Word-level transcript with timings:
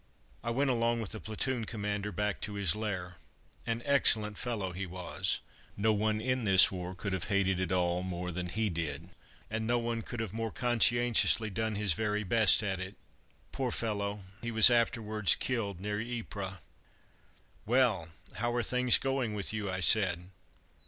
I 0.43 0.49
went 0.49 0.71
along 0.71 0.99
with 0.99 1.11
the 1.11 1.19
platoon 1.19 1.65
commander 1.65 2.11
back 2.11 2.41
to 2.41 2.55
his 2.55 2.75
lair. 2.75 3.17
An 3.67 3.83
excellent 3.85 4.35
fellow 4.39 4.71
he 4.71 4.87
was. 4.87 5.41
No 5.77 5.93
one 5.93 6.19
in 6.19 6.43
this 6.43 6.71
war 6.71 6.95
could 6.95 7.13
have 7.13 7.25
hated 7.25 7.59
it 7.59 7.71
all 7.71 8.01
more 8.01 8.31
than 8.31 8.49
he 8.49 8.67
did, 8.71 9.11
and 9.47 9.67
no 9.67 9.77
one 9.77 10.01
could 10.01 10.19
have 10.19 10.33
more 10.33 10.49
conscientiously 10.49 11.51
done 11.51 11.75
his 11.75 11.93
very 11.93 12.23
best 12.23 12.63
at 12.63 12.79
it. 12.79 12.95
Poor 13.51 13.69
fellow, 13.69 14.23
he 14.41 14.49
was 14.49 14.71
afterwards 14.71 15.35
killed 15.35 15.79
near 15.79 16.01
Ypres. 16.01 16.53
"Well, 17.67 18.09
how 18.37 18.53
are 18.55 18.63
things 18.63 18.97
going 18.97 19.35
with 19.35 19.53
you?" 19.53 19.69
I 19.69 19.81
said. 19.81 20.31